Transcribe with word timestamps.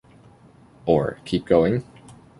Or, 0.87 1.19
keep 1.25 1.45
going? 1.45 1.83